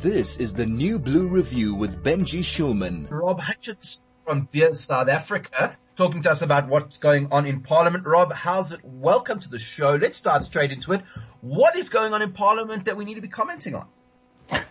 This 0.00 0.36
is 0.36 0.52
the 0.52 0.66
New 0.66 0.98
Blue 0.98 1.28
Review 1.28 1.74
with 1.74 2.02
Benji 2.02 2.40
Shulman. 2.40 3.08
Rob 3.10 3.38
Hutchison 3.38 4.02
from 4.24 4.48
Dear 4.50 4.74
South 4.74 5.08
Africa 5.08 5.76
talking 5.96 6.22
to 6.22 6.30
us 6.30 6.42
about 6.42 6.68
what's 6.68 6.98
going 6.98 7.28
on 7.30 7.46
in 7.46 7.60
Parliament. 7.60 8.06
Rob, 8.06 8.32
how's 8.32 8.72
it? 8.72 8.80
Welcome 8.82 9.38
to 9.40 9.48
the 9.48 9.58
show. 9.58 9.94
Let's 9.94 10.18
start 10.18 10.44
straight 10.44 10.72
into 10.72 10.92
it. 10.92 11.02
What 11.40 11.76
is 11.76 11.88
going 11.88 12.14
on 12.14 12.22
in 12.22 12.32
Parliament 12.32 12.86
that 12.86 12.96
we 12.96 13.04
need 13.04 13.14
to 13.14 13.20
be 13.20 13.28
commenting 13.28 13.74
on? 13.74 13.86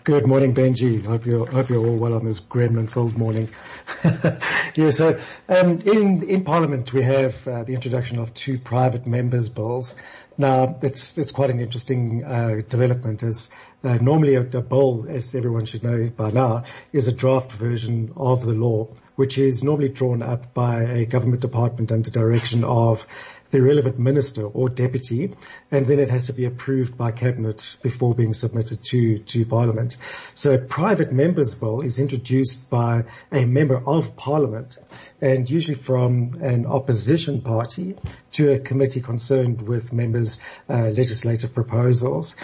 Good 0.04 0.28
morning, 0.28 0.54
Benji. 0.54 1.04
Hope 1.06 1.26
you're 1.26 1.46
hope 1.46 1.70
you're 1.70 1.86
all 1.86 1.98
well 1.98 2.14
on 2.14 2.26
this 2.26 2.40
gremlin-filled 2.40 3.18
morning. 3.18 3.50
yeah, 4.76 4.90
so 4.90 5.20
um, 5.50 5.80
in 5.80 6.24
in 6.24 6.44
Parliament 6.44 6.94
we 6.94 7.02
have 7.02 7.48
uh, 7.48 7.64
the 7.64 7.74
introduction 7.74 8.20
of 8.20 8.34
two 8.34 8.60
private 8.60 9.08
members' 9.08 9.50
bills. 9.50 9.96
Now, 10.38 10.78
it's 10.82 11.18
it's 11.18 11.32
quite 11.32 11.50
an 11.50 11.60
interesting 11.60 12.24
uh, 12.24 12.62
development. 12.68 13.24
As 13.24 13.52
uh, 13.84 13.96
normally 13.96 14.36
a, 14.36 14.42
a 14.42 14.62
bill, 14.62 15.06
as 15.10 15.34
everyone 15.36 15.66
should 15.66 15.84
know 15.84 16.10
by 16.16 16.32
now, 16.32 16.64
is 16.92 17.08
a 17.08 17.12
draft 17.12 17.52
version 17.52 18.14
of 18.16 18.46
the 18.46 18.54
law, 18.54 18.90
which 19.16 19.38
is 19.38 19.64
normally 19.64 19.90
drawn 19.90 20.22
up 20.22 20.54
by 20.54 20.84
a 20.84 21.06
government 21.06 21.42
department 21.42 21.92
under 21.92 22.12
direction 22.12 22.64
of 22.64 23.06
the 23.52 23.62
relevant 23.62 24.00
minister 24.00 24.46
or 24.46 24.70
deputy, 24.70 25.36
and 25.70 25.86
then 25.86 26.00
it 26.00 26.10
has 26.10 26.26
to 26.26 26.34
be 26.34 26.46
approved 26.46 26.98
by 26.98 27.12
cabinet 27.12 27.76
before 27.82 28.16
being 28.16 28.34
submitted 28.34 28.84
to, 28.86 29.20
to 29.20 29.46
parliament. 29.46 29.98
So 30.34 30.54
a 30.54 30.58
private 30.58 31.12
member's 31.12 31.54
bill 31.54 31.82
is 31.82 32.00
introduced 32.00 32.70
by 32.70 33.06
a 33.32 33.46
member 33.46 33.78
of 33.78 34.16
parliament 34.16 34.78
and 35.22 35.50
usually 35.50 35.76
from 35.76 36.34
an 36.42 36.66
opposition 36.66 37.42
party 37.42 37.96
to 38.32 38.52
a 38.52 38.60
committee 38.60 39.02
concerned 39.02 39.62
with 39.62 39.94
members' 39.94 40.40
uh, 40.70 40.88
legislative 40.88 41.54
proposals. 41.54 42.36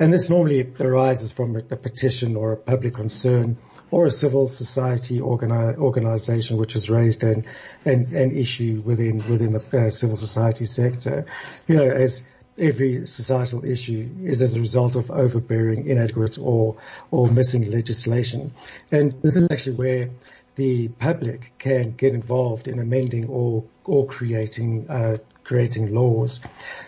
And 0.00 0.12
this 0.12 0.28
normally 0.28 0.72
arises 0.80 1.30
from 1.30 1.54
a, 1.54 1.62
petition 1.62 2.34
or 2.34 2.52
a 2.52 2.56
public 2.56 2.94
concern 2.94 3.56
or 3.92 4.06
a 4.06 4.10
civil 4.10 4.48
society 4.48 5.20
organi- 5.20 5.76
organization 5.76 6.56
which 6.56 6.72
has 6.72 6.90
raised 6.90 7.22
an, 7.22 7.44
an, 7.84 8.14
an 8.14 8.36
issue 8.36 8.82
within, 8.84 9.18
within 9.18 9.52
the 9.52 9.86
uh, 9.86 9.90
civil 9.90 10.16
society 10.16 10.64
sector. 10.64 11.26
You 11.68 11.76
know, 11.76 11.88
as 11.88 12.24
every 12.58 13.06
societal 13.06 13.64
issue 13.64 14.08
is 14.24 14.42
as 14.42 14.54
a 14.54 14.60
result 14.60 14.96
of 14.96 15.10
overbearing, 15.12 15.86
inadequate 15.86 16.38
or, 16.40 16.76
or 17.12 17.28
missing 17.28 17.70
legislation. 17.70 18.52
And 18.90 19.12
this 19.22 19.36
is 19.36 19.48
actually 19.50 19.76
where 19.76 20.10
the 20.56 20.88
public 20.88 21.52
can 21.58 21.92
get 21.92 22.14
involved 22.14 22.68
in 22.68 22.78
amending 22.78 23.28
or, 23.28 23.64
or 23.84 24.06
creating, 24.06 24.88
uh, 24.88 25.18
creating 25.42 25.92
laws. 25.94 26.40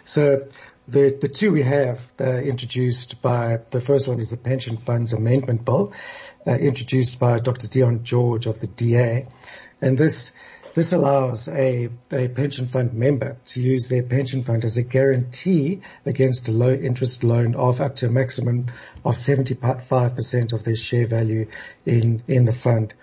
So 0.04 0.36
the, 0.88 1.16
the 1.20 1.28
two 1.28 1.52
we 1.52 1.62
have 1.62 2.00
uh, 2.20 2.36
introduced 2.36 3.20
by, 3.20 3.60
the 3.70 3.80
first 3.80 4.06
one 4.06 4.20
is 4.20 4.30
the 4.30 4.36
Pension 4.36 4.76
Funds 4.76 5.12
Amendment 5.12 5.64
Bill, 5.64 5.92
uh, 6.46 6.52
introduced 6.52 7.18
by 7.18 7.40
Dr. 7.40 7.66
Dion 7.68 8.04
George 8.04 8.46
of 8.46 8.60
the 8.60 8.68
DA. 8.68 9.26
And 9.80 9.98
this, 9.98 10.32
this 10.74 10.92
allows 10.92 11.48
a, 11.48 11.88
a 12.12 12.28
pension 12.28 12.68
fund 12.68 12.94
member 12.94 13.38
to 13.46 13.60
use 13.60 13.88
their 13.88 14.02
pension 14.02 14.44
fund 14.44 14.64
as 14.64 14.76
a 14.76 14.82
guarantee 14.82 15.80
against 16.04 16.48
a 16.48 16.52
low 16.52 16.72
interest 16.72 17.24
loan 17.24 17.54
of 17.54 17.80
up 17.80 17.96
to 17.96 18.06
a 18.06 18.10
maximum 18.10 18.66
of 19.04 19.16
75% 19.16 20.52
of 20.52 20.64
their 20.64 20.76
share 20.76 21.06
value 21.06 21.48
in, 21.84 22.22
in 22.28 22.44
the 22.44 22.52
fund. 22.52 22.94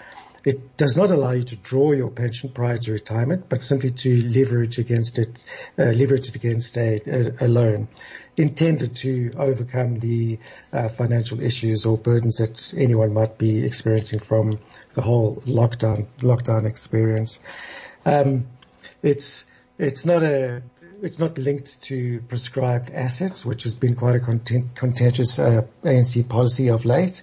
It 0.45 0.75
does 0.75 0.97
not 0.97 1.09
allow 1.09 1.31
you 1.31 1.43
to 1.45 1.55
draw 1.55 1.93
your 1.93 2.09
pension 2.09 2.49
prior 2.49 2.77
to 2.77 2.91
retirement, 2.91 3.45
but 3.47 3.61
simply 3.61 3.91
to 3.91 4.27
leverage 4.27 4.77
against 4.77 5.17
it, 5.17 5.45
uh, 5.79 5.83
leverage 5.83 6.27
it 6.27 6.35
against 6.35 6.77
a, 6.77 7.33
a, 7.39 7.47
loan 7.47 7.87
intended 8.35 8.95
to 8.97 9.31
overcome 9.37 9.99
the 9.99 10.39
uh, 10.73 10.89
financial 10.89 11.39
issues 11.39 11.85
or 11.85 11.97
burdens 11.97 12.37
that 12.37 12.73
anyone 12.77 13.13
might 13.13 13.37
be 13.37 13.63
experiencing 13.63 14.19
from 14.19 14.59
the 14.95 15.01
whole 15.01 15.37
lockdown 15.45 16.07
lockdown 16.19 16.65
experience. 16.65 17.39
Um, 18.05 18.47
it's 19.01 19.45
it's 19.77 20.05
not 20.05 20.23
a 20.23 20.61
it's 21.01 21.19
not 21.19 21.37
linked 21.37 21.81
to 21.83 22.21
prescribed 22.21 22.89
assets, 22.89 23.45
which 23.45 23.63
has 23.63 23.75
been 23.75 23.95
quite 23.95 24.15
a 24.15 24.19
content, 24.19 24.75
contentious 24.75 25.37
uh, 25.39 25.63
ANC 25.83 26.27
policy 26.27 26.69
of 26.69 26.85
late, 26.85 27.21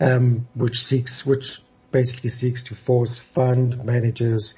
um, 0.00 0.46
which 0.54 0.84
seeks 0.84 1.24
which 1.26 1.60
basically 1.92 2.30
seeks 2.30 2.64
to 2.64 2.74
force 2.74 3.18
fund 3.18 3.84
managers 3.84 4.56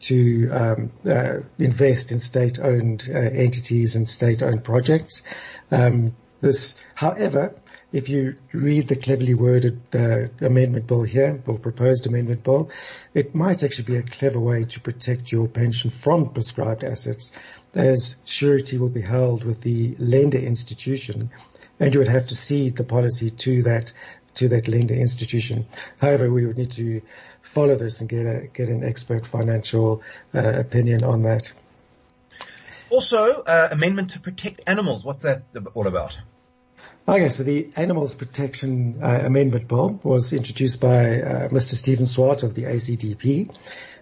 to 0.00 0.50
um, 0.50 0.90
uh, 1.08 1.38
invest 1.58 2.10
in 2.10 2.18
state-owned 2.18 3.08
uh, 3.08 3.18
entities 3.18 3.94
and 3.94 4.08
state-owned 4.08 4.64
projects. 4.64 5.22
Um, 5.70 6.08
this, 6.40 6.74
however, 6.94 7.54
if 7.92 8.08
you 8.08 8.34
read 8.52 8.88
the 8.88 8.96
cleverly 8.96 9.34
worded 9.34 9.80
uh, 9.94 10.26
amendment 10.44 10.86
bill 10.86 11.02
here, 11.02 11.40
or 11.46 11.58
proposed 11.58 12.06
amendment 12.06 12.42
bill, 12.42 12.70
it 13.14 13.34
might 13.34 13.62
actually 13.62 13.84
be 13.84 13.96
a 13.96 14.02
clever 14.02 14.40
way 14.40 14.64
to 14.64 14.80
protect 14.80 15.30
your 15.30 15.46
pension 15.46 15.90
from 15.90 16.30
prescribed 16.30 16.84
assets, 16.84 17.32
as 17.74 18.16
surety 18.24 18.78
will 18.78 18.88
be 18.88 19.02
held 19.02 19.44
with 19.44 19.60
the 19.60 19.94
lender 19.98 20.38
institution, 20.38 21.30
and 21.78 21.94
you 21.94 22.00
would 22.00 22.08
have 22.08 22.26
to 22.26 22.34
cede 22.34 22.76
the 22.76 22.84
policy 22.84 23.30
to 23.30 23.62
that 23.62 23.92
to 24.34 24.48
that 24.48 24.68
lender 24.68 24.94
institution. 24.94 25.66
However, 26.00 26.30
we 26.30 26.46
would 26.46 26.58
need 26.58 26.72
to 26.72 27.02
follow 27.42 27.76
this 27.76 28.00
and 28.00 28.08
get 28.08 28.26
a, 28.26 28.48
get 28.52 28.68
an 28.68 28.84
expert 28.84 29.26
financial 29.26 30.02
uh, 30.34 30.40
opinion 30.40 31.04
on 31.04 31.22
that. 31.22 31.52
Also, 32.90 33.42
uh, 33.42 33.68
amendment 33.70 34.10
to 34.10 34.20
protect 34.20 34.60
animals. 34.66 35.04
What's 35.04 35.22
that 35.22 35.44
all 35.74 35.86
about? 35.86 36.18
Okay, 37.08 37.30
so 37.30 37.42
the 37.42 37.68
Animals 37.74 38.14
Protection 38.14 39.02
uh, 39.02 39.22
Amendment 39.24 39.66
Bill 39.66 39.98
was 40.04 40.32
introduced 40.32 40.80
by 40.80 41.20
uh, 41.20 41.48
Mr. 41.48 41.74
Stephen 41.74 42.06
Swart 42.06 42.44
of 42.44 42.54
the 42.54 42.62
ACDP, 42.62 43.52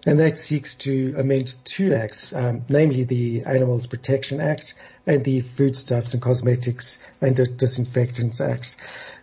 and 0.04 0.20
that 0.20 0.38
seeks 0.38 0.74
to 0.76 1.14
amend 1.16 1.54
two 1.64 1.94
acts, 1.94 2.34
um, 2.34 2.62
namely 2.68 3.04
the 3.04 3.44
Animals 3.47 3.86
Protection 3.86 4.38
Act 4.41 4.74
and 5.06 5.24
the 5.24 5.41
Foodstuffs 5.41 6.12
and 6.12 6.20
Cosmetics 6.20 7.02
and 7.22 7.34
Disinfectants 7.34 8.38
Act. 8.38 8.76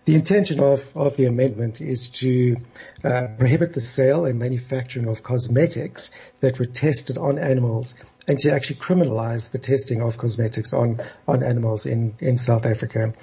The 0.08 0.14
intention 0.14 0.60
of, 0.60 0.96
of 0.96 1.18
the 1.18 1.26
amendment 1.26 1.82
is 1.82 2.08
to 2.20 2.56
uh, 3.04 3.26
prohibit 3.38 3.74
the 3.74 3.82
sale 3.82 4.24
and 4.24 4.38
manufacturing 4.38 5.06
of 5.06 5.22
cosmetics 5.22 6.10
that 6.40 6.58
were 6.58 6.64
tested 6.64 7.18
on 7.18 7.38
animals 7.38 7.94
and 8.28 8.38
to 8.38 8.52
actually 8.52 8.76
criminalize 8.76 9.50
the 9.50 9.58
testing 9.58 10.02
of 10.02 10.18
cosmetics 10.18 10.74
on, 10.74 11.00
on 11.26 11.42
animals 11.42 11.86
in, 11.86 12.14
in 12.20 12.36
South 12.36 12.66
Africa. 12.66 13.14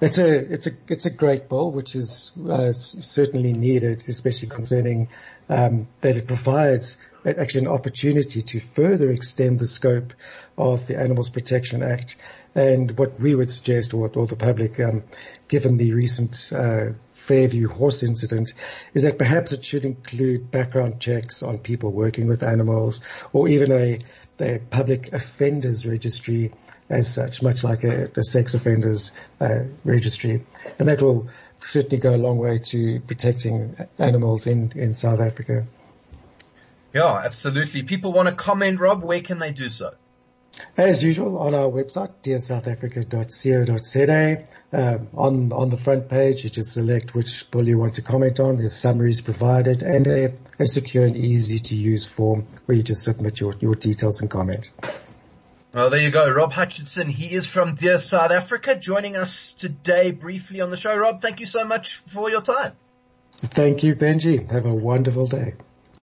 It's 0.00 0.18
a, 0.18 0.52
it's 0.52 0.66
a, 0.66 0.70
it's 0.88 1.06
a 1.06 1.10
great 1.10 1.48
bill, 1.48 1.70
which 1.70 1.94
is 1.94 2.32
uh, 2.48 2.72
certainly 2.72 3.52
needed, 3.52 4.04
especially 4.08 4.48
concerning 4.48 5.08
um, 5.48 5.86
that 6.00 6.16
it 6.16 6.26
provides 6.26 6.96
actually 7.24 7.66
an 7.66 7.68
opportunity 7.68 8.42
to 8.42 8.60
further 8.60 9.10
extend 9.10 9.60
the 9.60 9.66
scope 9.66 10.12
of 10.56 10.86
the 10.86 10.98
Animals 10.98 11.30
Protection 11.30 11.82
Act 11.82 12.16
and 12.54 12.98
what 12.98 13.20
we 13.20 13.34
would 13.34 13.52
suggest, 13.52 13.94
or, 13.94 14.10
or 14.14 14.26
the 14.26 14.36
public, 14.36 14.80
um, 14.80 15.04
given 15.46 15.76
the 15.76 15.92
recent 15.92 16.50
uh, 16.52 16.86
Fairview 17.28 17.68
horse 17.68 18.02
incident, 18.02 18.54
is 18.94 19.02
that 19.02 19.18
perhaps 19.18 19.52
it 19.52 19.62
should 19.62 19.84
include 19.84 20.50
background 20.50 20.98
checks 20.98 21.42
on 21.42 21.58
people 21.58 21.90
working 21.92 22.26
with 22.26 22.42
animals, 22.42 23.02
or 23.34 23.48
even 23.48 23.70
a, 23.70 23.98
a 24.40 24.58
public 24.70 25.12
offenders 25.12 25.84
registry 25.84 26.52
as 26.88 27.12
such, 27.12 27.42
much 27.42 27.62
like 27.62 27.84
a, 27.84 28.24
sex 28.24 28.54
offenders 28.54 29.12
uh, 29.42 29.60
registry, 29.84 30.42
and 30.78 30.88
that 30.88 31.02
will 31.02 31.28
certainly 31.60 31.98
go 31.98 32.14
a 32.14 32.16
long 32.16 32.38
way 32.38 32.58
to 32.58 33.00
protecting 33.00 33.76
animals 33.98 34.46
in, 34.46 34.72
in 34.74 34.94
South 34.94 35.20
Africa. 35.20 35.66
Yeah, 36.94 37.14
absolutely. 37.14 37.82
People 37.82 38.12
want 38.14 38.28
to 38.28 38.34
comment, 38.34 38.80
Rob. 38.80 39.04
Where 39.04 39.20
can 39.20 39.38
they 39.38 39.52
do 39.52 39.68
so? 39.68 39.94
As 40.76 41.02
usual, 41.02 41.38
on 41.38 41.54
our 41.54 41.68
website, 41.68 42.10
dearsouthafrica.co.za, 42.22 44.44
um, 44.72 45.08
on, 45.14 45.52
on 45.52 45.70
the 45.70 45.76
front 45.76 46.08
page, 46.08 46.44
you 46.44 46.50
just 46.50 46.72
select 46.72 47.14
which 47.14 47.50
bill 47.50 47.66
you 47.66 47.78
want 47.78 47.94
to 47.94 48.02
comment 48.02 48.40
on. 48.40 48.56
There's 48.56 48.74
summaries 48.74 49.20
provided 49.20 49.82
and 49.82 50.06
a, 50.06 50.32
a 50.58 50.66
secure 50.66 51.04
and 51.04 51.16
easy 51.16 51.58
to 51.58 51.74
use 51.74 52.04
form 52.04 52.46
where 52.66 52.76
you 52.76 52.82
just 52.82 53.02
submit 53.02 53.40
your, 53.40 53.54
your 53.60 53.74
details 53.74 54.20
and 54.20 54.30
comments. 54.30 54.72
Well, 55.74 55.90
there 55.90 56.00
you 56.00 56.10
go. 56.10 56.30
Rob 56.30 56.52
Hutchison. 56.52 57.08
He 57.08 57.26
is 57.26 57.46
from 57.46 57.74
Dear 57.74 57.98
South 57.98 58.30
Africa 58.30 58.74
joining 58.74 59.16
us 59.16 59.52
today 59.52 60.12
briefly 60.12 60.60
on 60.60 60.70
the 60.70 60.76
show. 60.76 60.96
Rob, 60.96 61.20
thank 61.20 61.40
you 61.40 61.46
so 61.46 61.64
much 61.64 61.96
for 61.96 62.30
your 62.30 62.40
time. 62.40 62.72
Thank 63.42 63.84
you, 63.84 63.94
Benji. 63.94 64.50
Have 64.50 64.66
a 64.66 64.74
wonderful 64.74 65.26
day. 65.26 65.54